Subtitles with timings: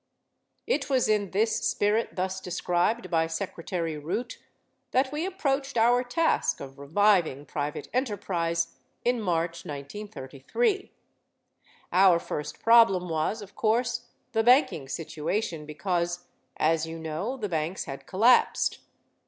[0.65, 4.39] It was in this spirit thus described by Secretary Root
[4.89, 8.75] that we approached our task of reviving private enterprise
[9.05, 10.91] in March, 1933.
[11.93, 16.25] Our first problem was, of course, the banking situation because,
[16.57, 18.79] as you know, the banks had collapsed.